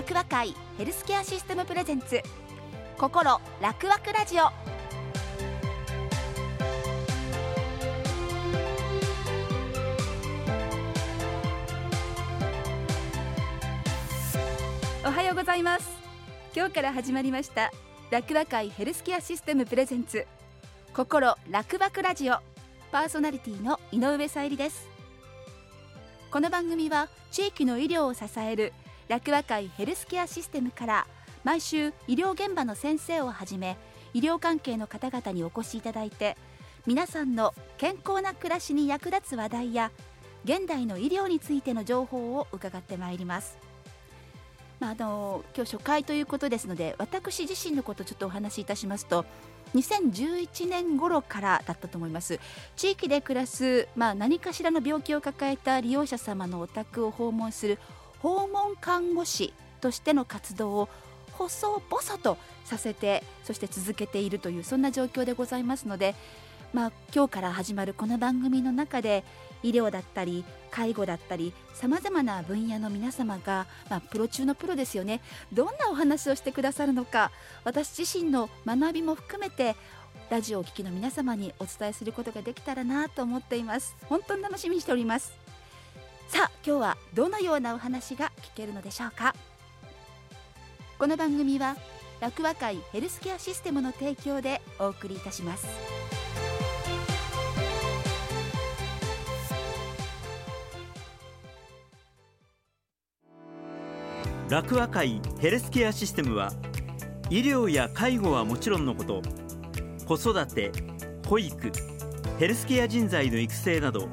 [0.00, 2.22] 楽和会ヘルスケアシステムプレゼンツ
[2.96, 4.44] 心楽和ラジオ。
[15.06, 15.90] おはようございます。
[16.56, 17.70] 今日から始まりました
[18.10, 20.26] 楽和会ヘルスケアシステムプレゼンツ
[20.94, 22.36] 心楽和ラジオ。
[22.90, 24.88] パーソナリティの井上さゆりです。
[26.30, 28.72] この番組は地域の医療を支える
[29.10, 31.06] 楽和会ヘルスケアシステムから
[31.42, 33.76] 毎週医療現場の先生をはじめ
[34.14, 36.36] 医療関係の方々にお越しいただいて
[36.86, 39.90] 皆さんの健康な暮らしに役立つ話題や
[40.44, 43.58] 現代の医療についての情報を伺ってまいります。
[44.78, 49.26] まあ、あの今日初回ということですので私自身のことをちょっとお話しいたしますと
[49.74, 52.40] 2011年頃からだったと思います
[52.76, 57.78] 地域で暮らす、まあ、何かしらの病気を抱えた利用者様のお宅を訪問する
[58.22, 60.88] 訪問看護師としての活動を
[61.32, 66.14] 細々とさせてそして続けているというそんな状況でございますので、
[66.72, 69.24] まあ、今日から始まるこの番組の中で
[69.62, 75.20] 医療だったり介護だったりさまざまな分野の皆様が、まあ、プロ中のプロですよね。
[75.52, 77.30] どんなお話をしてくださるのか
[77.64, 79.76] 私自身の学びも含めて
[80.30, 83.96] ラジオを聴きの皆様にお伝えすることができたらなと思っています。
[84.06, 85.39] 本当に楽しみにしております。
[86.30, 89.34] さあ今日はどのようなお話が聞けるのでしょうか？
[90.96, 91.76] この番組は
[92.20, 95.66] 楽和会ヘルスケアシステムの提供でお送りいたします。
[104.48, 106.52] 楽和会ヘルスケアシステムは
[107.28, 109.20] 医療や介護はもちろんのこと
[110.06, 110.70] 子育て
[111.28, 111.72] 保育
[112.38, 114.08] ヘルスケア人材の育成など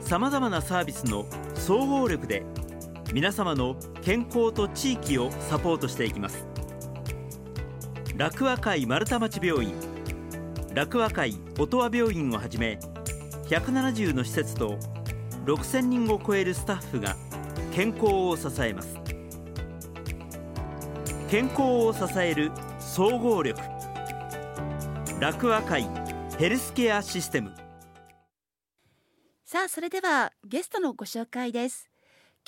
[0.00, 1.24] さまざまなサービスの
[1.64, 2.42] 総合力で
[3.12, 6.44] 皆様の健康と地域をサポートしていきます。
[8.16, 9.72] 楽和会丸太町病院
[10.74, 12.80] 楽和会音羽病院をはじめ
[13.44, 14.76] 170の施設と
[15.44, 17.14] 6000人を超えるスタッフが
[17.72, 18.98] 健康を支えます。
[21.30, 23.60] 健康を支える総合力
[25.20, 25.88] 楽和会
[26.40, 27.61] ヘルスケアシステム。
[29.52, 31.90] さあそれではゲストのご紹介です。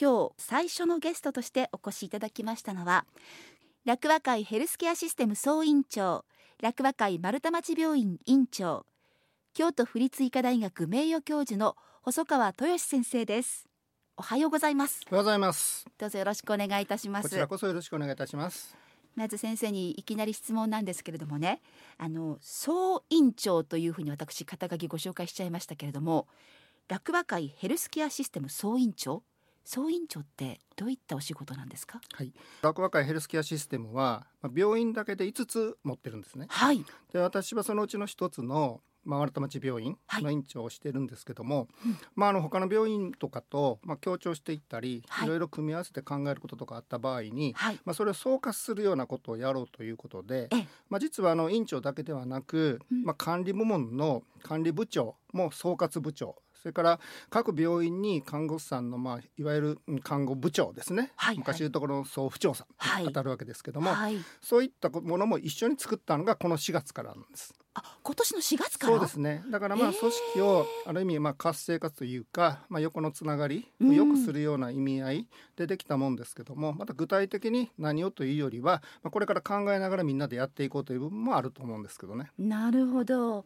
[0.01, 3.05] 今日最初のゲストとしてお越しいただきましたのは
[3.85, 6.25] 楽和会ヘルスケアシステム総院長
[6.63, 8.87] 楽和会丸太町病院院長
[9.53, 13.69] 京都府立医科大学名誉教授の細川豊先生です。
[14.17, 15.03] おはようございます。
[15.11, 15.85] おはようございます。
[15.99, 17.25] どうぞよろしくお願いいたします。
[17.25, 18.75] こちらこそよろしくお願いいたします。
[19.15, 21.61] まず先生にいきなり質問なんですけれどもね
[21.99, 26.27] あの総院長というふうに私肩書きご紹介しちゃいましたけれども
[26.87, 29.23] 楽和会ヘルスケアシステム総院長？
[29.65, 31.99] 総院長ってどういったお仕事なんですか？
[32.13, 32.33] はい。
[32.61, 36.47] 楽和会ヘルスケアシステムはまあ病院だけで5つ持ってるんですね。
[36.51, 36.85] はい。
[37.11, 40.23] で私はそのうちの一つのまあ、丸太町病院はい。
[40.23, 41.99] の院長をしてるんですけども、うん。
[42.15, 45.27] まあ、あの他の病院とかと、まあ、協調していったり、はい。
[45.27, 47.79] い、ろいろ組み合わせて考えることとかあった場合に、はい。
[47.85, 53.05] まあ、それを総括するようなことをやろうということでええ、まあ、実はあの院長だけではなく、うん。
[53.05, 63.03] まあ、管理部門の管理部長も総括部長それから各病院に看護師さんの、まあ、いわゆるうん看護部長ですね、はい昔いうところの総府長さんはい。
[63.03, 64.17] に当たるわけですけども、はい。
[64.41, 67.53] そういったものも一緒に作ったのがこの4月からなんです。
[67.75, 68.95] あ今年の4月から？
[68.95, 69.45] そうですね。
[69.51, 73.91] だからまあ組織をある意味まあ活性化というか、まあ、横のつながりうん。
[73.91, 82.31] を良くするような意味合いでできたもんですけどもまた具体的に何をというよりは、まあ、これから考えながらみんなでやっていこうという部分もあると思うんですけどね。
[82.39, 83.45] なるほど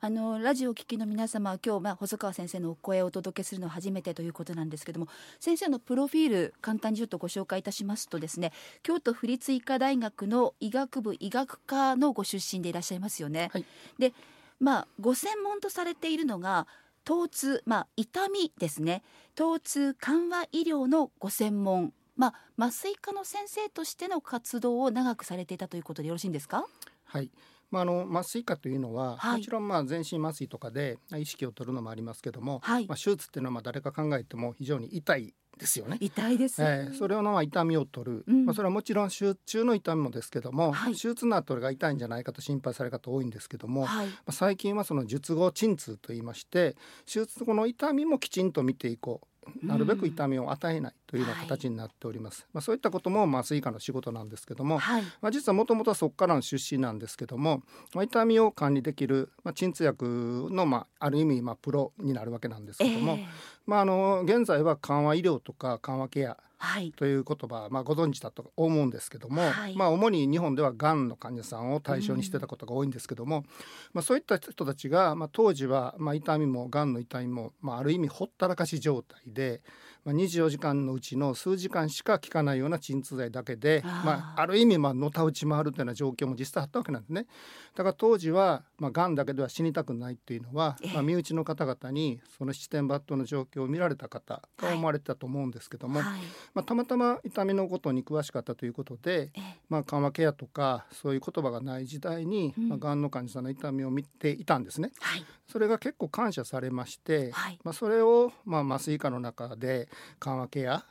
[0.00, 5.08] あのラジオを聞きの皆様は今日、まあ、細川先生のお声をお届けするのは初めてということなんですけども
[5.40, 8.52] 先生のプロフィール簡単にちょっとご紹介いたしますとですね
[8.84, 13.50] 京都府立医科大学の医学部医学科のご出身でいらっしゃいますよね。
[13.52, 13.64] はい。
[13.98, 14.12] で
[14.60, 16.68] まあご専門とされているのが
[17.04, 19.02] 疼痛、まあ、痛みですね。
[19.34, 21.92] 疼痛緩和医療のご専門。
[22.16, 26.66] まあ、麻酔科の先生としての活動を長くされていたということでよろしいんですか？
[27.04, 27.30] はい
[27.70, 29.38] まあ、あの麻酔科というのは、はい。
[29.38, 32.86] もちろんまあ全身麻酔とかで意識を取るのもありますけども、はい。
[32.86, 35.98] まあ、手術っていうのはまあ誰か考えても非常に痛いですよね。
[36.00, 38.46] 痛いです、えーそれのまあ痛みを取る、うん。
[38.46, 40.92] まあ、それはもちろん手術中の痛みもですけども、はい。
[40.92, 44.08] 手術の後が痛いんじゃないかと心配される方多いんですけども、まはい。
[44.26, 46.76] あ最近はその術後鎮痛といいまして
[47.06, 49.26] 手術後の痛みもきちんと見ていこう
[49.62, 55.02] なるべく痛みを与えないというような形になっております、まあ、そういったことも麻酔科の仕事なんですけども、はい。
[55.20, 57.62] まあ、実はもともとはそこからの出身なんですけども、
[57.94, 63.26] まあ、痛みを管理できる、まあ、鎮痛薬の、まあ、ある意味、まあ、プロになるわけなんですけども、ええ。
[63.66, 66.92] まあ、あの現在は緩和医療とか緩和ケアはい。
[66.92, 69.76] という言葉、まあ、ご存知だと思うんですけども、はい。
[69.76, 73.44] まあ、主に日本ではがんの患者さんを対象にしてたことが多いんですけども、
[73.92, 79.62] まあ、そういった人たちが、まあ、当時は、まあ、痛みもがんの痛みも、まあ、ある意味ほったらかし状態で、
[80.04, 84.04] まあ、24時間のうちの数時間しか効かないような鎮痛剤だけであー。
[84.04, 87.26] まあ、ある意味まあのたうち回るというような状況も実際あったわけなんですね。
[87.74, 90.92] だから当時は、まあ、がんだけでは死にたくないっていうのは、ええ。
[90.94, 96.20] まあ、身内の方々にその七点抜刀の状況を見られた方が思われてたと思うんですけども、はい。
[96.54, 99.40] まあ、たまたま痛みのことに詳しかったということで、ええ。
[99.68, 102.68] まあ、緩和ケアとかそういう言葉がない時代に、うん。
[102.68, 104.92] まあ、がんの患者さんの痛みを見ていたんですね。
[105.00, 105.24] はい。
[105.46, 107.58] それが結構感謝されまして、はい。
[107.64, 109.87] まあ、それを、まあ、麻酔科の中で
[110.18, 110.84] 緩和ケア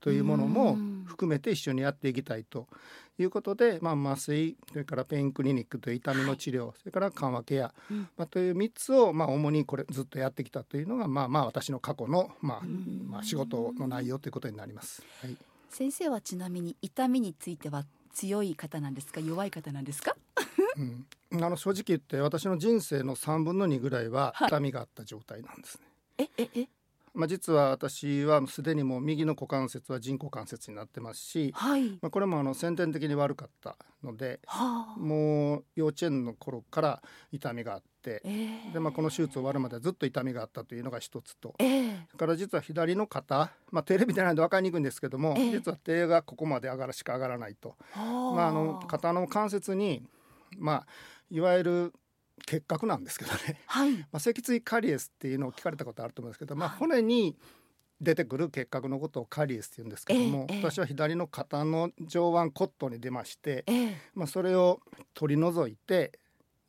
[0.00, 1.04] というものもうん。
[1.06, 2.68] 含めて一緒にやっていきたいと
[3.18, 8.08] いうことで、まあ、麻酔それからペインクリニックという痛みの治療、それから緩和ケア、うん。
[8.16, 13.06] まあ、という3つを、まあ、主にこれずっとやってきたというのが、まあ、まあ私の過去の、まあん。
[13.10, 15.02] まあ、仕事の内容ということになります。
[15.20, 15.36] はい。
[15.68, 19.20] 先生はちなみに痛みについては強い方なんですか？
[19.20, 20.16] 弱い方なんですか？
[21.32, 24.48] うん、あの正直言って私の人生の3分の2ぐらいははい。
[24.48, 25.86] 痛みがあった状態なんですね。
[26.18, 26.68] えええ？
[27.14, 31.90] まあ、実は私はすでにもう右の股関節は人工関節になってますし、はい。
[32.00, 35.00] まあ、これもあの先天的に悪かったのではあ。
[35.00, 37.02] もう幼稚園の頃から
[37.32, 38.72] 痛みがあってええ。
[38.72, 41.36] で、まあ、この手術終わるまでずっと痛みがあったというのが一つ。
[41.36, 41.54] と。
[41.58, 42.06] ええ。
[42.08, 45.50] それから実は左の肩、まあ、テレビでないので分かりにくいんですけども、ええ。
[45.52, 50.02] 実は手がここまで上がらしか上がらないと、はまあ、あの肩の関節に、
[50.58, 50.86] まあ、
[51.30, 51.92] いわゆる
[52.46, 53.96] 結核なんですけどね、 はい。
[53.96, 56.78] まあ、脊椎カリエスっていうのを聞かれたことあると思うんですけど、まあ、はい。
[56.78, 57.36] 骨に
[58.00, 60.62] 出てくる結核のことをカリエスって言うんですけども、ええええ。
[60.64, 63.96] 私は左の肩の上腕骨頭に出まして、ええ。
[64.14, 64.80] まあ、それを
[65.14, 66.18] 取り除いて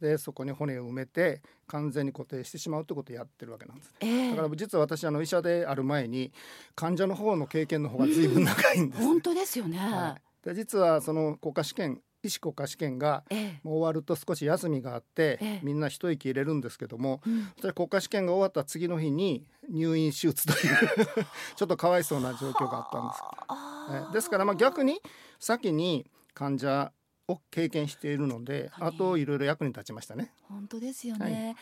[0.02, 3.96] でそこに骨を埋めて完全に固定してしまうということをやってるわけなんですね。
[4.02, 4.30] ええ。
[4.32, 6.34] だから実は私あの医者である前に
[6.76, 9.06] 患者の方の経験の方が随分長いんです、ね。
[9.06, 13.60] 本当ですよね、はい、で実はその国家試験医師国家試験がええ。
[13.64, 15.60] もう終わると少し休みがあって、ええ。
[15.64, 17.52] みんな一息入れるんですけどもうん。
[17.60, 20.78] それ国家試験が終わった次の日に入院手術という
[21.56, 24.14] ちょっとかわいそうな状況があったんです。
[24.14, 25.02] ですからまあ逆に
[25.40, 26.92] 先に患者
[27.32, 30.34] を経験しているのではいあといろいろ役に立ちましたね。
[30.50, 31.56] 本当ですよね、はい。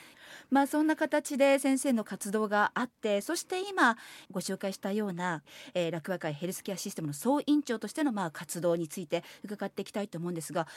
[0.50, 3.98] まあそんな形で先生の活動があってそして今
[4.32, 5.44] ご紹介したような、
[5.74, 10.68] えー、楽和会ヘルスケアシステムの総院長としてのまあ活動について伺っていきたいと思うんですが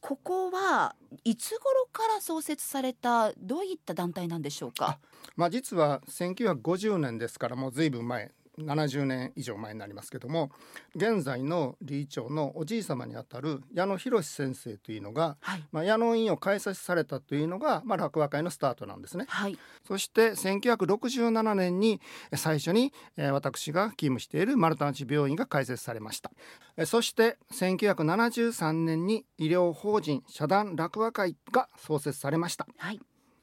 [0.00, 4.98] ここはいつ頃から創設されたどういった団体なんでしょうか？
[5.36, 10.50] まあ実は1950年ですからもうずいぶん前70年以上前になりますけども
[10.94, 15.64] 現在の理事長のおじい様にあたる矢野博先生というのが、はい。
[15.72, 19.26] まあ、矢野院を開設されたというのが、まあ、落和会のスタートなんですね。
[19.28, 19.58] はい。
[19.86, 22.00] そして1967年に
[22.30, 26.30] え最初にえー私が勤務している丸太町病院が開設されました。
[26.76, 32.66] えそして1973年に医療法人社団落和会が創設されました。
[32.76, 33.00] はい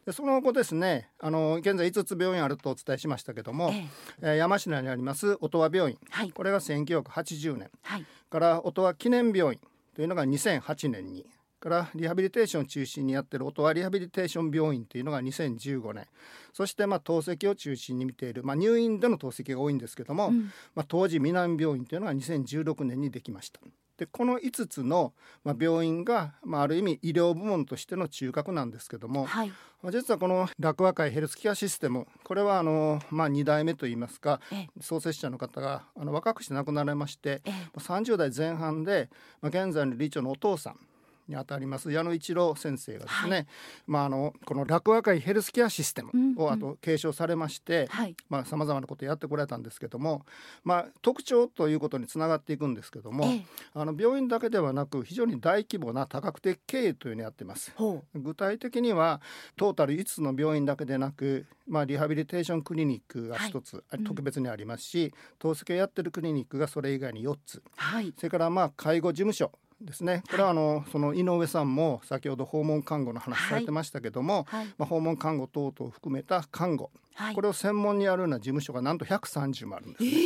[0.07, 3.87] でその後ですねあの現在5つ病院あるとお伝えしましたけども、ええ。
[4.21, 5.97] えー山科にあります音羽病院。
[6.09, 6.31] はい。
[6.31, 7.69] これが1980年。
[7.83, 8.05] はい。
[8.29, 9.59] から音羽記念病院
[9.93, 11.25] というのが2008年に
[11.59, 16.07] からリハビリテーションを中心にやってる音羽リハビリテーション病院というのが2015年。
[16.53, 20.53] そしてまあ透析を中心に見ている、まあ、入院での透析が多いんですけども、うん。
[20.73, 23.59] まあ、当時南病院というのが2016年にできました。
[23.97, 25.13] でこの5つの、
[25.43, 29.51] まあ、病院が、まあ、ある意味医療部門としての中核なんですけども、はい。
[29.81, 34.81] まあ実はこの楽和会ヘルスケアシステムこれはあの、まあ、2代目といいますかええ。
[34.81, 37.79] 創設者の方があの若くして亡くなられましてええ。
[37.79, 39.09] 30代前半で、
[39.41, 40.79] まあ、現在の理事長のお父さん
[41.27, 41.91] にあたります。
[41.91, 43.45] 矢野一郎先生がですね、は
[43.87, 46.37] まあ、あのこの楽和会ヘルスケアシステムうんうん。
[46.37, 48.15] をあと継承されまして、はい。
[48.29, 50.25] まあ、さまざまなことをやってこられたんですけども、
[50.63, 53.45] まあ、特徴ということにつながっていくんですけども、ええ。
[53.73, 57.71] あの病院だけではなく非常に大規模な多角的経営というのをやってます。
[57.75, 59.21] ほ具体的には
[59.57, 64.03] トータル5つの病院だけでなく、まあ、リハビリテーションクリニックが1つ、うん。
[64.03, 67.57] 特別にありますし透析をやってるクリニックがそれ以外に4つ。
[67.57, 68.13] うはい。
[68.17, 70.23] それからまあ介護事務所ですね。
[70.29, 74.65] これはあのその井上さんも先ほど訪問看護の話されてましたけども、はい。
[74.77, 76.91] まあ、訪問看護等々を含めた看護。
[77.15, 77.35] はい。
[77.35, 80.17] これを専門にやるような事務所がなんと130もあるんですえね。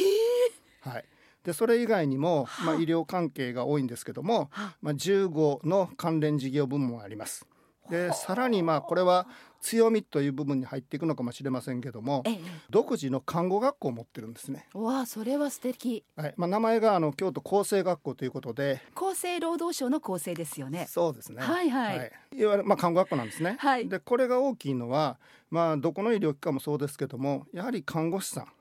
[0.86, 1.06] えはい、
[1.44, 2.66] でそれ以外にも、はあ。
[2.66, 7.46] まあ、医療関係が多いんですけども、はまあ、15の関連事業部門があります。
[7.90, 9.28] でさらにまあこれは
[9.62, 12.40] 強みという部分に入っていくのかもしれませんけどもええ。
[12.70, 14.68] 独自の看護学校を持ってるんですね。
[14.74, 16.04] わあそれは素敵。
[16.16, 16.34] はい。
[16.36, 18.82] まあ、名前があの京都厚生学校ということで。
[18.96, 20.88] 厚生労働省の厚生ですよね。
[20.90, 21.42] そうですね。
[21.42, 21.96] はいはい。
[21.96, 22.00] い。
[22.46, 23.56] わゆるまあ看護学校なんですね。
[23.60, 23.88] はい。
[23.88, 28.44] でこれが大きいのはまあどこの医療機関もそうですけどもやはり看護師さん。
[28.46, 28.54] はい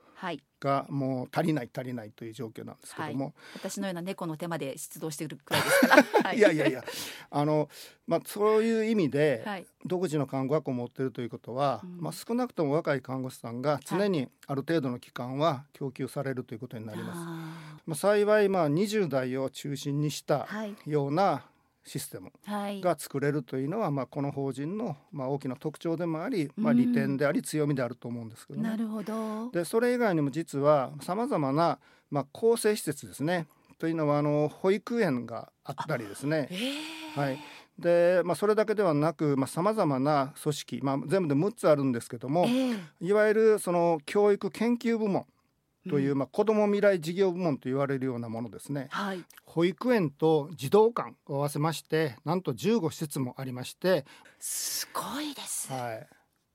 [0.61, 6.37] がもう足りない足りないという状況なんですけども、私のような猫の手まで出動してるくらいですから、 はい。
[6.37, 6.83] い、やいやいや。
[7.31, 7.69] あの、
[8.07, 9.65] まあ、そういう意味で、はい。
[9.85, 11.97] 独自の看護学を持っているということは、うん。
[11.99, 17.19] まあ、少なくとも若い看護師さんが常にある程度の期間は供給されるということになります。
[17.19, 20.47] あまあ、幸いまあ20代を中心にした
[20.85, 21.43] ような
[21.83, 22.81] システムはい。
[22.81, 28.69] が作れるというのは、まあ、この法人のまあ大きな特徴でもあり、まあ、うん利点であり強みであると思うんですけどね。
[28.69, 29.49] なるほど。
[29.51, 33.47] でそれ以外にも実はさまざまな、まあ、更生施設ですね。
[33.79, 36.47] というのはあの保育園があったりですね。
[36.51, 36.55] え。
[37.15, 37.19] ー。
[37.19, 37.39] はい。
[37.79, 45.25] でまあ、それだけではなくさまざ、まな組織、まあ、全部で6つあるんですけども、えーいわゆるその教育研究部門
[45.89, 46.17] という、ん。
[46.17, 48.87] まあ、子ども未来事業部門と言われるようなものですね。
[48.91, 49.23] はい。
[49.45, 54.05] 保育園と児童館を合わせましてなんと15施設もありまして、
[54.39, 55.71] すごいです。
[55.71, 56.07] はい。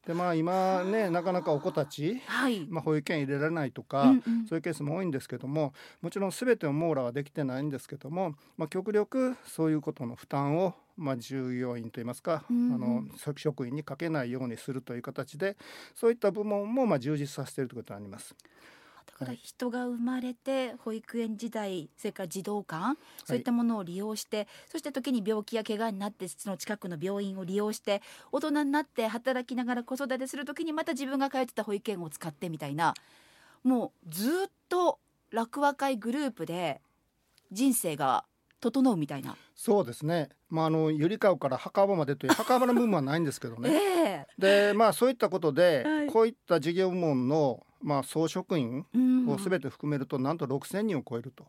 [0.07, 2.65] でまあ、今ねなかなかお子たち、はい。
[2.69, 4.47] まあ、保育園入れられないとか、うんうん。
[4.47, 12.75] そういうケースも多いんですけどももちろん全てを網羅はできてないんですけども、まあ、極力そういうことの負担を、まあ、従業員といいますか、うんうん。
[12.75, 13.05] あの
[13.37, 15.57] 職員にかけないようにするという形で
[15.97, 18.37] そういった部門もまあ充実させているということになります。
[19.07, 32.95] だから人が生まれて保育園時代それから児童館そういったものを利用して、そして時に病気や怪我になってその近くの病院を利用して大人になって働きながら子育てする時にまた自分が通ってた保育園を使ってみたいな
[33.63, 34.99] もうずっと
[35.31, 36.81] 楽和会グループで
[37.51, 38.25] 人生が
[38.61, 39.37] 整うみたいな。
[39.55, 43.71] そうですね、まあ、あのゆりかごから墓場までという墓場の部分はないんですけどね。
[43.75, 44.27] ええ。
[44.39, 46.07] でまあそういったことで、はい。
[46.07, 51.47] こういった事業部門の、まあ、総職員うんを全て含めるとなんと6,000人を超えると。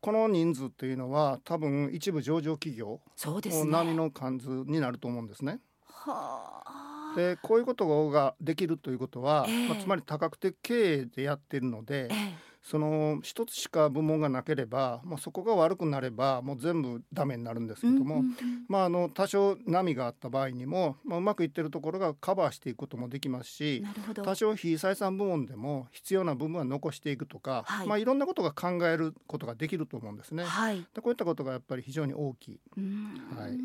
[0.00, 3.70] この人数というのは多分一部上場企業そうですね。
[3.70, 5.60] 並みの数になると思うんですね。
[5.84, 7.14] はあ。
[7.16, 18.34] でこういうことができるということは、ええまあ、つまり多角的経営でやっているのでええその一つしか部門がなければ、まあ、そこが悪くなればもう全部ダメになるんですけども、うんうんうん
[18.68, 23.84] まあ、あの多少波があった場合にも、まあ、うまくいってるところがカバーしていくこともできますし。
[24.24, 30.44] 多少非採算部門でも必要な部分は残していくとか、はいいまあ、いろんなことが考えることができると思うんですね。
[30.44, 30.84] はい。
[30.92, 32.60] でこういったことがやっぱり非常に大きい。
[32.76, 33.58] うんはい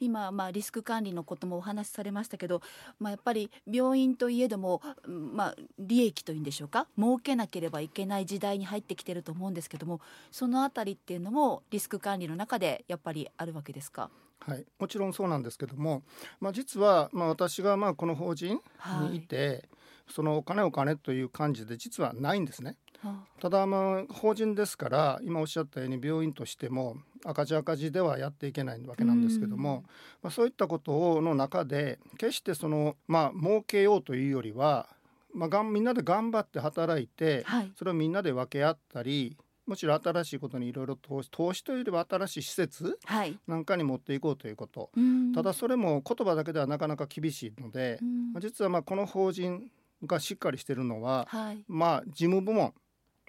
[0.00, 2.62] 今、まあ、リスク管理のこともお話しされましたけど、
[2.98, 10.00] まあ、やっぱり病院といえども、うんまあ、利益というんでしょうか儲けなければいけない時代に入ってきてると思うんですけども
[10.30, 14.10] そのあたりっていうのもリスク管理の中でやっぱりあるわけですか？
[14.40, 16.02] はい、もちろんそうなんですけども、
[16.40, 19.68] まあ、実は、まあ、私がまあこの法人はいにいて、
[20.08, 22.76] そのお金お金という感じで実はないんですね。
[23.02, 29.84] はただまあ法人ですから今おっしゃったように病院としても赤字赤字ではやっていけないわけなんですけども、
[30.22, 34.88] まあ、そういったことの中で決してそのまあ儲けようというよりは、
[35.34, 37.44] まあ、がんみんなで頑張って働いて
[37.76, 39.36] それをみんなで分け合ったり
[39.68, 43.38] もちろん新しいことにいろいろ投資投資というよりは新しい施設はい。
[43.46, 44.90] なんかに持っていこうということ。
[44.96, 45.32] うん。
[45.34, 48.00] ただそれも言葉だけではなかなか厳しいので
[48.40, 49.70] 実はまあこの法人
[50.06, 51.64] がしっかりしているのは、はい。
[51.68, 52.72] まあ、事務部門、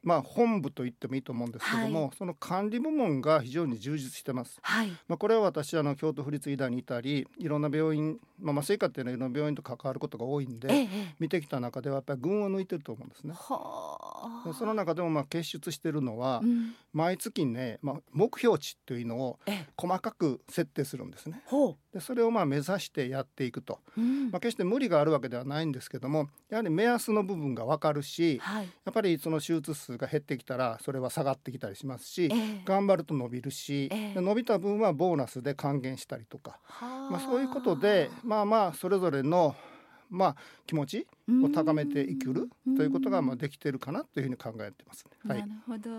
[0.03, 4.57] まあ、本部と言ってもいいと思うんですけども、はその管理部門が非常に充実してます。
[4.61, 4.89] はい。
[5.07, 11.15] まあ、これは私あの京都府立医大にいたりいろんな病院、まあ、麻酔科っていうのはいろんな病院と関わることが多いんでええええ。
[11.19, 13.33] 見てきた中ではやっぱり群を抜いてると思うんですね。
[13.35, 14.53] はあ。
[14.53, 16.73] その中でもまあ結出してるのはうん。
[16.91, 19.67] 毎月ね、まあ、目標値というのをええ。
[19.77, 21.41] 細かく設定するんですね。
[21.45, 24.31] ほでそれをまあ目指してやっていくと、う、うん。
[24.31, 28.65] まあ、決して無理があるわけではないんですけどもやはり目安の部分が分かるしはい。
[28.85, 32.61] やっぱりその手術数が減ってきたらそれは下がってきたりしますしええ。
[32.65, 34.13] 頑張ると伸びるし、ええ。
[34.15, 39.55] で伸びた分はボーナスで還元したりとか、はあまあ、そういうことでまあまあそれぞれの
[40.09, 41.07] まあ気持ち
[41.43, 45.11] を高めていくるということがまあできてるかなというふうに考えてますね。
[45.23, 45.89] はないるほど、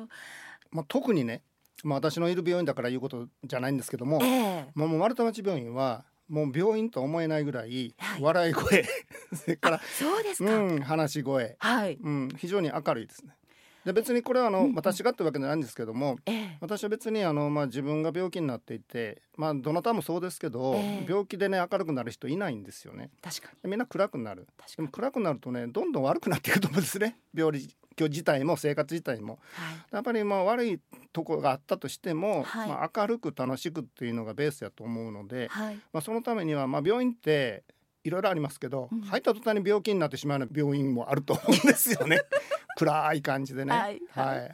[0.70, 1.42] まあ、特にね、
[1.84, 4.70] まあ、私のいる病院だから言うことじゃないんですけどもええ。
[4.74, 8.22] もう丸太町病院はもう病院と思えないぐらいはい。
[8.22, 8.84] 笑い声、
[9.34, 11.98] それから、そうですか、うん、話し声、はい。
[12.00, 13.34] うん、非常に明るいですね。
[13.84, 14.74] で別にこれはあの、うんうん。
[14.74, 16.58] 私がってわけじゃないんですけどもええ。
[16.60, 21.06] 私は別にあの、まあ、自分が病気になっていて、まあ、どなたもそうですけど、ええ。
[21.08, 23.10] 病気でね明るくなる人いないんですよね。
[23.22, 23.58] 確かに。
[23.62, 24.46] でみんな暗くなる。
[24.58, 24.76] 確かに。
[24.76, 27.18] でも暗くなるとねどんどん悪くなっていくと思うんですね。
[27.34, 29.38] 病理自体も生活自体も。
[29.52, 29.78] はい。
[29.92, 30.80] やっぱりまあ悪い
[31.12, 32.68] ところがあったとしても、はい。
[32.68, 35.76] まあ、明るく楽しくっていうのがベースやと思うので、はい。
[35.92, 37.64] まあ、そのためには、まあ、病院って
[38.04, 39.00] いろいろありますけど、うん。
[39.02, 42.22] 入った途端に病気になってしまうような病院もあると思うんですよね
[42.76, 43.72] 暗い感じでね。
[43.72, 44.50] はいはいはい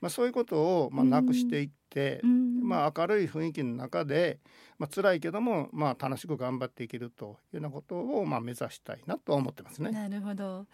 [0.00, 4.40] まあ、そういうことをまあなくしていって、うんまあ、明るい雰囲気の中で、
[4.78, 9.90] まあ辛いけども、まあ、楽しく頑張っていけるというようなことをまあ目指したいなとは思ってますね。
[9.90, 10.66] なるほど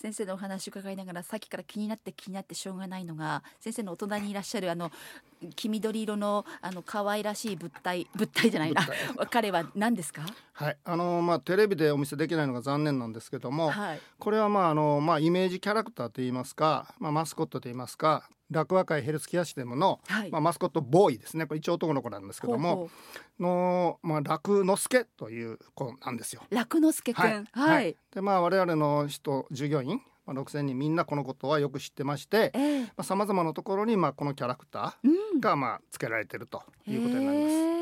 [0.00, 4.92] 先生のお話を伺いながらさっきから気になって気になってしょうがないのが先生のお隣にいらっしゃるあの
[5.56, 8.86] 黄緑色のあの可愛らしい物体物体じゃないな
[9.28, 10.22] 彼は何ですか？
[10.52, 10.76] はい。
[10.84, 14.00] あのまあテレビでお見せできないのが残念なんですけども、はい。
[14.18, 20.30] これはまああのまあイメージキャラクターといいますか、まあマスコットといいますか、楽和会ヘルスケアシステムの、はい。
[20.30, 21.46] まあマスコットボーイですね。
[21.46, 22.88] これ一応男の子なんですけども、
[23.38, 26.42] のまあ楽之助という子なんですよ。
[26.50, 27.44] う楽之助くん。
[27.52, 32.82] はい、でまあ我々の人従業員、まあ、6,000人みんなこのことはよく知ってまして、ええ。
[32.84, 35.38] まあ様々なところにまあこのキャラクタうん。
[35.38, 37.54] ーがまあ付けられてるということになります。
[37.54, 37.77] へえ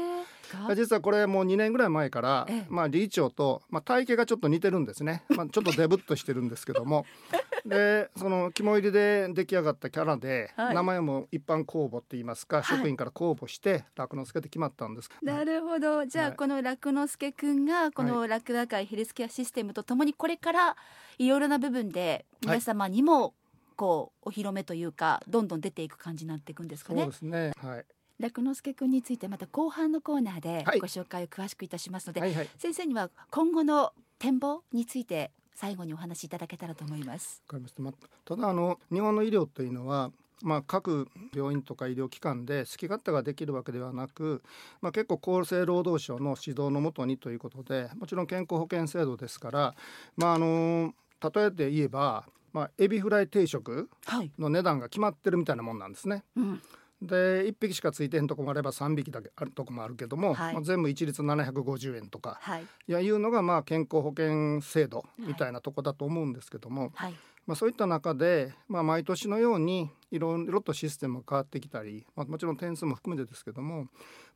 [0.74, 2.66] 実はこれもう2年ぐらい前から、ええ。
[2.68, 7.06] まあ、理事長と、まあ、体型がちょっと似てるんですね、まあ、ちょっとデブっとしてるんですけども。
[7.66, 10.74] でその肝入りで出来上がったキャラで、はい。
[10.74, 12.78] 名前も一般公募って言いますか、はい。
[12.78, 15.10] 職員から公募して楽之助って決まったんです。
[15.22, 16.06] なるほど。
[16.06, 16.36] じゃあ、はい。
[16.36, 20.76] この楽之助くんがこの楽和会ヘルスケアシステムとともにこれから
[21.18, 23.34] いろいろな部分で皆様にも
[23.76, 27.02] こうお披露目というかどんどん出ていく感じになっていくんですかね。
[27.02, 27.84] そうですね、はい、
[28.18, 30.80] 楽之助くんについてまた後半のコーナーではい。
[30.80, 32.48] ご紹介を詳しくいたしますので、はいはい。
[32.58, 37.42] 先生には今後の展望について最後にお話しいただけたらと思います。
[37.48, 37.94] わかりました、まあ、
[38.24, 40.10] ただあの日本の医療というのは、
[40.42, 44.42] まあ、各病院とか医療機関で好き勝手ができるわけではなく、
[44.82, 49.74] まあ、結構厚生労働省の指導のもとにということでもちろん健康保険制度ですから、
[50.16, 50.92] まあ、あの
[51.34, 56.22] 例えて言えば、まあ、エビフライ定食はい、の値段が決まってるみたいなもんなんですね。
[56.36, 56.62] うん、
[57.02, 67.14] で1匹しかついてへんとこもあれば3匹だけあるとこもあるけども、はいまあ、全部一律750円とかはい、いやいうのがまあ健康保険制度みたいなとこだと思うんですけども、はい、
[67.46, 73.86] まあ、そういった中で、まあ、毎年のようにいろいろとシステムが変わってきたり、まあ、もちろん点数も含めてですけども、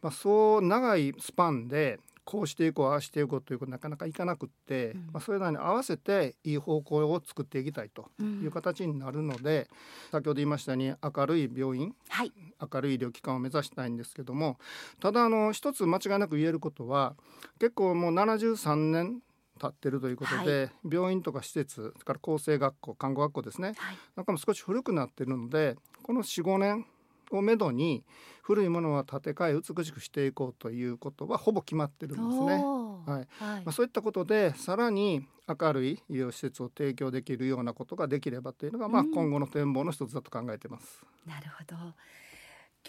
[0.03, 1.99] まあ、そう長いスパンで
[2.31, 5.01] こうしていこうああしていこうということなかなかいかなくって、うん。
[5.13, 8.43] まあ、それらに合わせていい方向を作っていきたいとうん。
[8.45, 9.69] いう形になるので、
[10.13, 12.33] 先ほど言いましたように明るい病院はい、
[12.73, 14.59] 明るい医療機関を目指したいんですけども
[15.01, 17.15] ただあの一つ間違いなく言えることは
[17.59, 19.23] 結構もう73年
[19.59, 23.75] 経ってるということで、病院とか施設それから厚生学校看護学校ですね。
[23.77, 26.87] はい、なんかも少し古くなってるのでこの45年
[27.31, 28.05] をめどに
[28.51, 32.65] 古いものは建て替え美しくしていこうということはほぼ決まってるんですね。
[33.07, 41.05] はいはいまあ、そういったことでさらに明るい医療施設を提供できるようなことができればというのが、まあ、うん今後の展望の一つだと考えてます。
[41.25, 41.77] なるほど。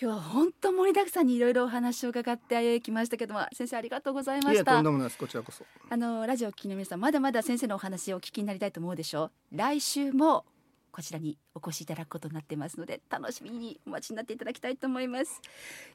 [0.01, 5.63] 今日は本当盛りだくさんにいろいろお話を伺ってきましたけども先生ありがとうございましたこちらこそ。
[5.89, 10.45] あのラジオを聴きの皆さんまだまだ先生のお話をお聞きになりたいと思うでしょう来週も
[10.91, 15.41] こちらにお越しいただくことになってますので楽しみにお待ちになっていただきたいと思います。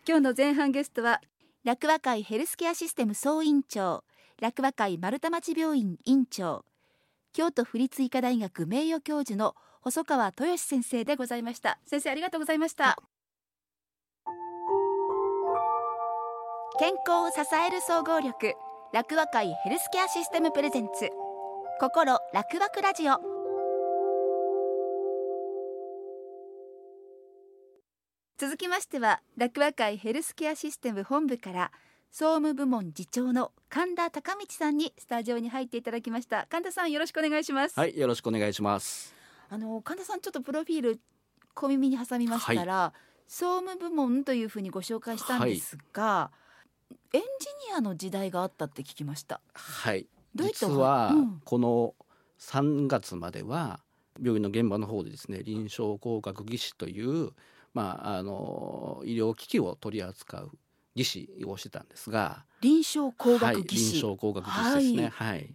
[0.06, 1.20] 今日の前半ゲストは
[1.64, 4.04] 楽和会ヘルスケアシステム総院長
[4.40, 6.64] 楽和会丸太町病院院長
[7.32, 11.78] 京都府立医科大学名誉教授の細川豊先生でございました。
[11.86, 12.96] 先生ありがとうございました。
[16.78, 18.54] 健康を支える総合力
[18.92, 21.08] 楽和会ヘルスケアシステムプレゼンツ
[21.78, 23.35] 心楽和ラジオ。
[28.38, 31.72] 続きましては楽和会ヘルスケアシステム本部から
[32.12, 36.46] 総務部門次長の神田孝道さんにスタジオに入っていただきました。
[36.50, 39.14] 神田さんよろしくお願いします、はい、よろしくお願いします。
[39.48, 41.00] あの神田さんちょっとプロフィール
[41.54, 42.92] 小耳に挟みましたら、
[43.26, 46.30] 総務部門というふうにご紹介したんですが、
[47.14, 47.26] エンジ
[47.70, 49.40] ニアの時代があったって聞きました。
[49.54, 50.06] はい。
[50.34, 51.40] 実は、うん。
[51.42, 51.94] この
[52.38, 53.80] 3月までは
[54.22, 57.30] 病院の現場の方でですね、臨床工学技師という
[57.76, 60.50] まああの医療機器を取り扱う
[60.94, 65.08] 技師をしてたんですが、臨床工はい、学技師、臨床工学技師ですね。
[65.12, 65.54] はい。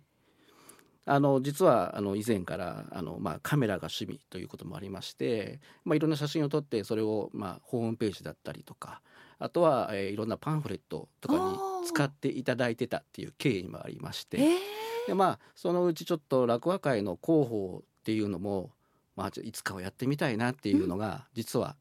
[1.06, 9.02] あの実はあの以前からあの、まあ、カメラが趣味ということもありまして、まあ、いろんな写真を撮ってそれを、まあ、ホームページだったりとか
[9.40, 15.08] あとは、えーいろんなパンフレットとかに使っていただいてたっていう経緯もありまして、えー。
[15.08, 18.70] でまあそのうちちょっと落語会の広報っていうのも、
[19.16, 21.76] まあ、いつかはやってみたいなっていうのが実は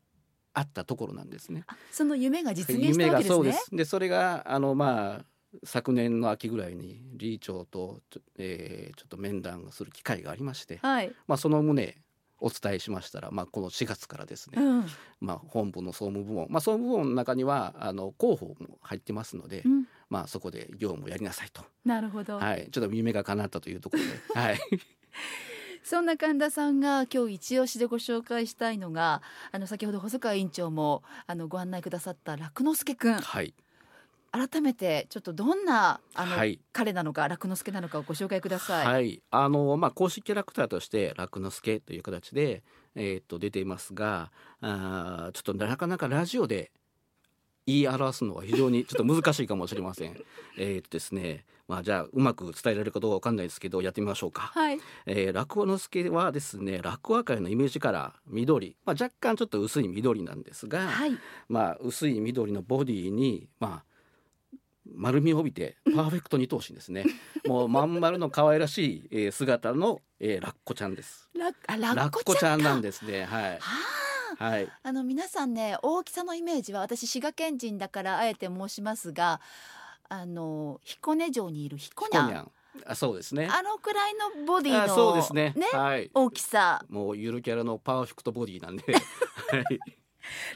[0.53, 1.65] あったところなんですね。
[1.67, 3.37] あその夢が実現した夢がわけですね。
[3.37, 3.77] そうです。
[3.77, 5.25] でそれがあのまあ
[5.65, 11.97] 昨年の秋ぐらいに理事長とちょ,、えーちょっと面談をする機会がありまして、はい、まあその旨
[12.41, 14.87] お伝えしましたら、まあこの4月からですね、うん。
[15.21, 24.59] まあ本部の総務部門、まあ総務部門の中にはあの広報も入ってますので、うん、まあそこで業務をやりなさいと、なるほど、はい、ちょっと夢が叶ったというところで、はい、
[25.83, 33.55] そんな神田さんが今日一押しでご紹介したいのがあの先ほど細川院長もあのご案内くださった楽之助くんはい、
[34.33, 38.87] 改めてちょっとどんなあの、はい彼なのか楽之助なのかをご紹介ください。
[38.87, 42.63] はい、あのまあ公式キャラクターとして楽之助という形で
[42.95, 46.71] えーっと出ていますが、あーちょっとなかなかラジオで
[47.67, 50.17] 言い表すのは非常にちょっと難しいかもしれません。
[50.57, 54.51] えーっとですね、まあじゃあうまく伝えられるかどうかわかんないですけどやってみましょうか。
[54.53, 54.81] はい。
[55.07, 61.13] えー、落語之助はですね落語界のイメージカラー緑、まあ、若干ちょっと薄い緑なんですが、はい。
[61.49, 64.57] まあ、薄い緑のボディに、まあ、
[64.93, 67.05] 丸みを帯びてパーフェクト二頭身ですね
[67.47, 73.59] もうまん丸の可愛らしい、えー姿の、えー、ラッコちゃんですラッココちゃんなんですねはいは
[74.39, 74.45] あ。
[74.45, 79.41] はいあの皆さんね大きさのイメージは私滋賀県人だからあえて申しますが
[80.13, 82.19] あの彦根城にいる彦根。
[82.85, 83.49] あそうですね。
[83.51, 85.55] あのくらいのボディあのそうですね。
[85.73, 86.11] はい。
[86.13, 86.85] 大きさ。
[86.89, 88.99] もうゆるキャラのパーフェクトボディなんで、はい、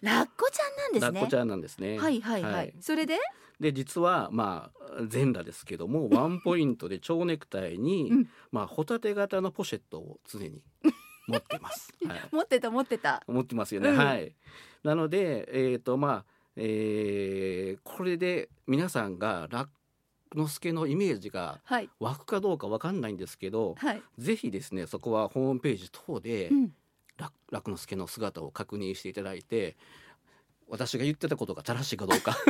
[0.02, 1.20] ラッコちゃんなんですね。
[1.20, 1.98] ラッコちゃんなんですね。
[1.98, 2.74] はいはいはい、はい。
[2.80, 3.18] それで？
[3.60, 8.28] で実はまあ全裸ですけどもワンポイントで蝶ネクタイに、うん。
[8.50, 10.62] まあホタテ型のポシェットを常に
[11.28, 11.92] 持ってます。
[12.06, 13.22] はい、持ってた持ってた。
[13.28, 13.90] 持ってますよね。
[13.90, 13.96] うん。
[13.96, 14.34] はい。
[14.82, 19.68] なのでえっ、とまあ、えーこれで皆さんがラッ
[20.34, 21.88] 之助のイメージがはい。
[22.00, 26.72] 湧くかどうかわかんないんですけど、はい、ぜひですねそこはホームページ等でうん、
[27.16, 29.76] ラ楽之助の姿を確認していただいて。
[30.66, 32.32] 私が言ってたことが正しいかどうか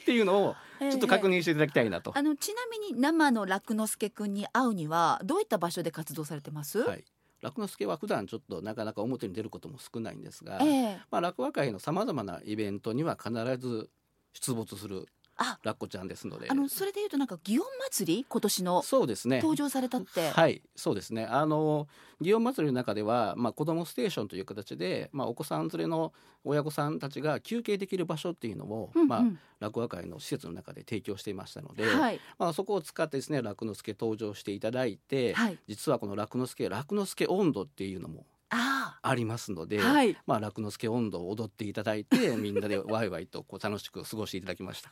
[0.00, 2.16] っていうのをちょっと確認していただきたいなと。
[2.16, 7.04] あのちなみに生の楽之助くんに会うにはどういった場所で活動されてます、はい、
[7.44, 11.00] 楽之助は普段ちょっとなかなか表に出ることも少ないんですが、ええ。
[11.10, 13.90] まあ、落語会のさまざまなイベントには必ず
[14.32, 15.23] 出没するあ
[15.62, 16.48] ラッコちゃんですので。
[16.50, 18.26] あのそれでいうとなんか祇園祭り？
[18.28, 18.82] 今年の。
[18.82, 19.36] そうですね。
[19.38, 21.24] 登場されたって、はいそうですね。
[21.26, 21.88] あの
[22.20, 26.12] 祇園祭りの中では、まあ、子どもステーションという形で、まあ、お子さん連れの
[26.44, 29.08] 親御さんたちが休憩できる場所っていうのを、うんうん。
[29.08, 29.22] まあ、
[29.60, 32.20] 落語会の施設の中で提供していましたので、はい。
[32.38, 35.58] まあ、そこを使ってですね楽之助登場していただいて、はい。
[35.66, 44.90] 実はこの楽之助楽之助温度っていうのもあありますので、あはいまあ、楽之助温度を踊っていただいて みんなでワイワイとこう楽しく過ごしていただきました。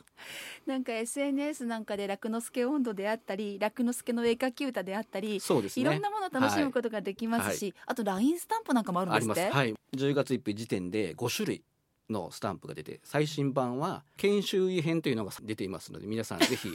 [0.65, 9.37] なんか SNS なんかで楽之助温度であったり楽之助の絵描き歌であったり、そうですねいろんなものを楽しむことができますし、あと LINE スタンプなんかもあるんあります。
[9.37, 9.73] ですってはい。
[9.95, 11.63] 10月1日時点で5種類
[12.09, 16.69] のスタンプが出て、最新版は研修医編というのが出ていますので、皆さんぜひ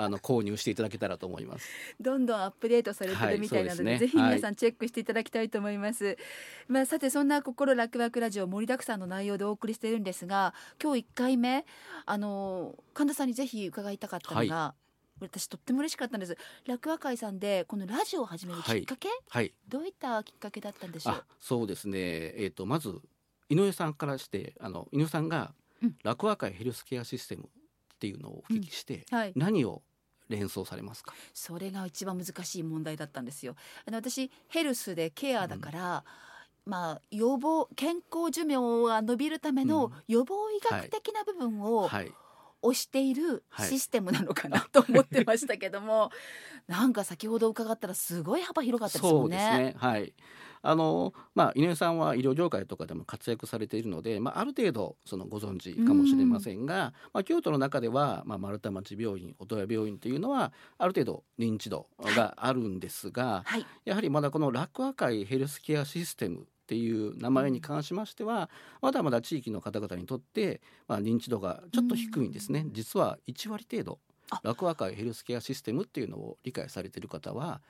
[0.00, 1.68] あの購入していただけたらと思います。
[2.00, 3.98] どんどんアップデートされてはいるみたいなので,、そうですね。
[3.98, 6.16] ぜひ皆さんチェックしていただきたいと思います、
[6.68, 11.66] まあさてそんな心楽楽ラジオ盛りだくさんの内容でお送りしているんですが今日1回目
[12.06, 14.74] あの神田さんにぜひ伺いたかったのが、
[15.20, 16.36] 私とっても嬉しかったんです。
[16.64, 19.52] 楽和会さんでこのラジオを始めるきっかけ、はい。
[19.68, 21.14] どういったきっかけだったんでしょう？
[21.14, 21.98] あ、そうですね。
[22.36, 23.00] えっ、とまず
[23.48, 25.96] 井上さんからして、あの井上さんがうん。
[26.02, 27.46] 楽和会ヘルスケアシステムっ
[27.98, 29.32] ていうのをお聞きして、はい。
[29.36, 29.82] 何を
[30.28, 31.14] 連想されますか？
[31.34, 33.56] それが一番難しい問題だったんですよ。
[33.86, 36.04] あの私ヘルスでケアだから、
[36.66, 42.12] まあ予防健康寿命が伸びるためのうん予防医学的な部分をはい。
[42.62, 46.10] 推しているはいシステムなのかな と思ってましたけども、
[46.66, 49.38] なんか先ほど伺ったらすごい幅広かったですもんね。
[49.38, 49.74] そうですね。
[49.78, 50.14] はい。
[50.60, 68.50] あのまあ井上さんは医療業界とかでも活躍されているので、まあある程度そのご存知かもしれませんが、まあ京都の中ではまあ丸太町病院、音羽病院というのはある程度認知度があるんですが、はい、やはりまだこの楽和会ヘルスケアシステムっていう名前に関しましては、
[68.82, 73.98] まだまだ地域の方々にとって、まあ、認知度がちょっと低いんですね、実は1割程度
[74.30, 77.62] あ楽和会ヘルスケアシステムっていうのを理解されている方は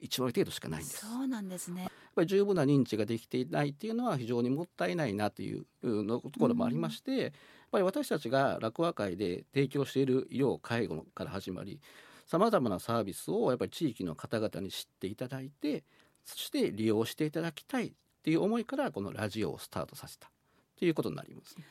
[0.00, 1.04] 1割程度しかないんです。
[1.04, 1.88] やっそうなんですね。
[2.16, 7.32] ぱり十分な認知ができていないっていうのは非常にもったいないなというのところもありまして、やっ
[7.70, 11.80] ぱり私たちが楽和会で提供している医療介護から始まり
[12.26, 15.84] さまざまなサービスをやっぱり地域の方々に知っていただいて
[16.24, 17.92] そして利用していただきたい
[18.26, 20.28] っていう思いからこのラジオをスタートさせた
[20.80, 21.64] ということになりますね。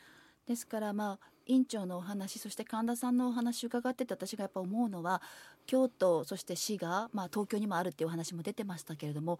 [0.48, 5.20] ですからまあ院長のお話そして神田さんのお話伺ってて私がやっぱ思うのは
[5.66, 9.38] 京都そして滋賀、まあ、東京にもあるっていうお話も出てましたけれども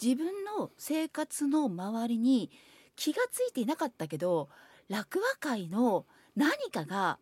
[0.00, 0.26] 自分
[0.58, 2.50] の生活の周りに
[2.94, 4.48] 気がついていなかったけど
[4.88, 7.18] 落和会の何かが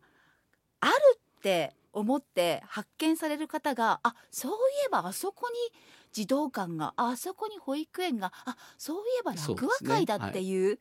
[0.79, 4.55] あるって思って発見される方があそうい
[4.85, 5.55] えばあそこに
[6.11, 10.79] 児童館がああそこに保育園があそういえば落和会だっていう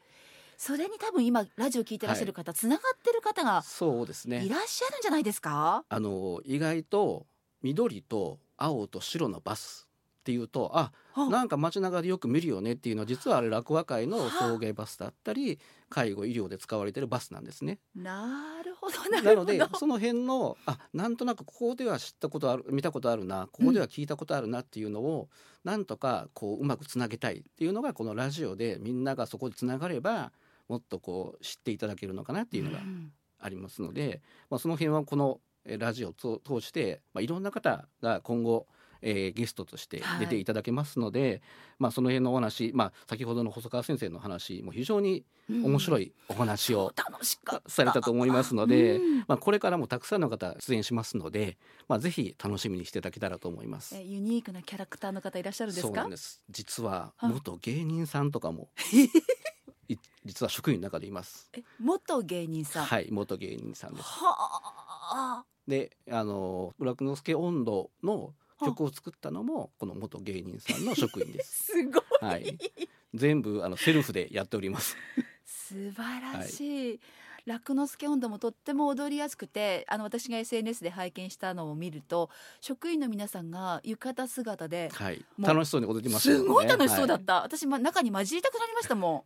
[0.57, 4.43] それに多分今ラジオ聞いてらっしゃる方、つながってる方がそうですね。
[4.43, 5.85] いらっしゃるんじゃないですか？
[5.87, 7.27] あの意外と
[7.61, 9.86] 緑と青と白のバス
[10.27, 10.91] っっていうとあ
[11.31, 17.79] なんか街中でよく見るよねっていうのは実はあれ落和会の送迎バスだったり介護医療で使われてるバスなんですね。
[17.95, 25.29] なるほどななのでその辺のあなんとなくここでは知ったことある見たことあるなここでは聞いたことあるなっていうのを、
[25.63, 30.33] なんとかこううまくつなげたいっていうのがこのラジオでみんながそこでつながれば
[30.69, 33.13] もっとこう知っていただけるのかなっていうのがうん。
[33.39, 38.67] ありますので、まあ、その辺はこのえーラジオを通通して、まあ、いろんな方が今後、
[39.09, 41.41] えーゲストとして出ていただけますので、
[41.79, 47.71] まあ、その辺のお話、まあ、先ほどの細川先生の話も非常に面白いいお話を楽しかった。
[47.71, 49.19] されたと思いますので、うん。
[49.29, 51.57] まあ、これからもたくさんの方出演しますので、
[51.89, 53.95] まあ、ぜひ楽しみにしていただけたらと思います。
[53.97, 54.03] え。
[54.03, 55.89] ユニークなキャラクターの方いらっしゃるんですか？
[55.89, 56.43] そうなんです。
[56.51, 57.29] 実はは。
[57.29, 58.69] い元芸人さんとかも
[59.89, 61.49] い実は職員の中でいます。
[61.57, 62.85] え元芸人さん？
[62.87, 64.05] はい元芸人さんです。
[64.05, 64.35] は
[65.13, 65.45] あ。
[65.69, 71.73] であの「楽之助温度」の曲を作ったのもこの元芸人さんの職員です。
[71.73, 72.03] すごい。
[72.21, 72.59] はい、
[73.15, 74.97] 全部あのセルフでやっております。
[75.45, 77.01] 素晴らしい、
[77.47, 82.29] 楽之助温度もとっても踊りやすくてあの私が SNS で拝見したのを見ると
[82.61, 86.49] 職員の皆さんが浴衣姿ではい、楽しそうに踊ってますよすね。
[86.49, 89.23] ごい楽しそうだっはた、私ま中に混じりたくなりましたもん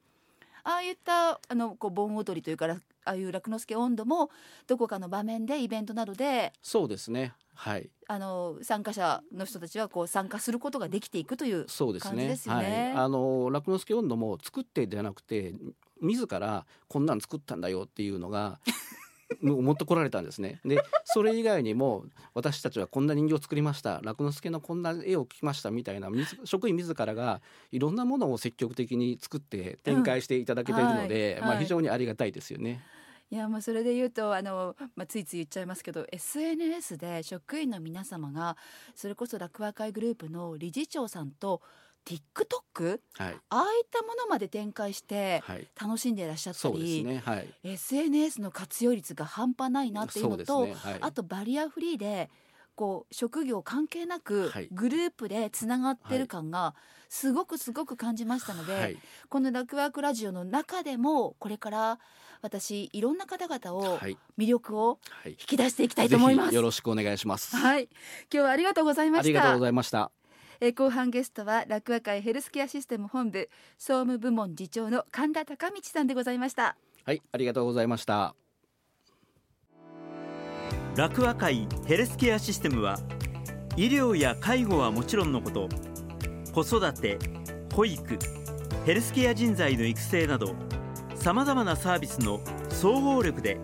[0.64, 4.30] ああいったあのこう盆踊りというかああいう楽之助温度も
[4.66, 7.32] どこかの場面でイベントなどでそうですね。
[7.54, 12.10] はい、あの参加者の人たちはこう参加することができていくというそうですね。
[12.10, 15.54] 感じですよねはい、あの楽之助温度も作ってではなくて
[16.00, 18.60] 自らこんなん作ったんだよっていうのが
[19.40, 20.60] 持ってこられたんですね。
[20.64, 26.08] でそれ以外にも私たちはこんな人形を作りました楽之助のこんな絵を描きましたみたいな
[26.44, 27.40] 職員自らが
[27.70, 32.80] いろんなものを積極的に作って展開していただけているので、まあ、うんはいはい非常にありがたいですよね。
[33.30, 38.56] いやもうそれで言うとあの、まあ、ついつい言っちゃいますけど SNS で職員の皆様が
[38.96, 41.62] それこそ楽和会グループの理事長さんと
[42.04, 47.22] TikTok はい、ああいったものまで展開してはい、楽しんでいらっしゃったそうですり、ね。
[47.24, 52.30] はい、SNS の活用率が半端ないなっていうのとねはい、あとバリアフリーで
[52.74, 56.74] こう職業関係なくはいグループでつながってる感が
[57.10, 58.96] すごくすごく感じましたので、はい、
[59.28, 61.98] この「ラクワークラジオ」の中でもこれから
[62.40, 65.36] 私いろんな方々をはい、魅力をはい引。
[65.36, 66.46] き出していきたいと思います。
[66.46, 67.56] ぜひよろしくお願いします。
[67.56, 67.90] はい、今
[68.30, 69.58] 日はありがとうございましたありがとうご。
[69.60, 70.10] ざいました。
[70.60, 76.76] えー後半ゲストは楽和会ヘルスケアシステム本部総務部門次長の神田隆道さんでございました。
[77.04, 78.34] はい、ありがとうございました。
[80.96, 82.98] 楽和会ヘルスケアシステムは
[83.76, 85.68] 医療や介護はもちろんのこと
[86.52, 87.18] 子育て
[87.74, 88.18] 保育
[88.84, 90.54] ヘルスケア人材の育成など
[91.14, 93.58] さまざまなサービスの総合力で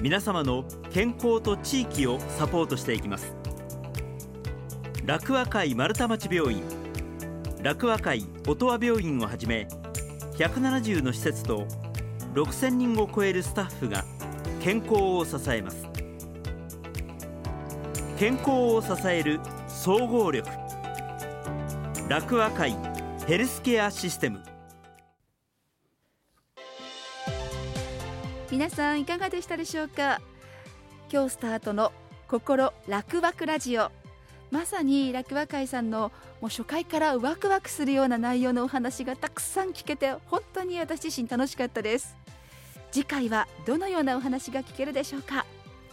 [0.00, 3.36] 皆様の健康と地域をサポートしていきます
[5.06, 6.62] 楽和会丸太町病院。
[7.62, 9.68] 楽和会音羽病院をはじめ
[10.38, 11.66] 170の施設と
[12.32, 14.02] 6000人を超えるスタッフが
[14.62, 15.86] 健康を支えます。
[18.18, 20.48] 健康を支える総合力。
[22.08, 22.74] 楽和会
[23.26, 24.42] ヘルスケアシステム。
[28.50, 30.22] 皆さんいかがでしたでしょうか？
[31.12, 31.92] 今日スタートの
[32.26, 33.92] 心楽ワクラジオ。
[34.54, 42.16] まさに楽和会さんのもう初回からワクワクするような内容のお話がたくさん聞けて本当に私自身楽しかったです。
[42.92, 45.44] 次回はどのようなお話が聞けるでしょうか。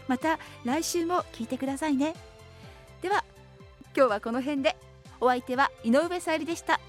[0.08, 2.13] また来週も聞いてくださいね。
[3.02, 3.26] では
[3.97, 4.78] 今日はこの辺で。
[5.19, 6.80] お相手は井上さゆりでした。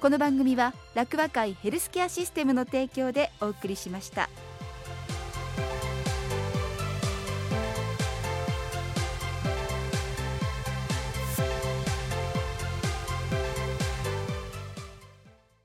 [0.00, 4.28] この番組は楽和会ヘルスケアシステムの提供でお送りしました。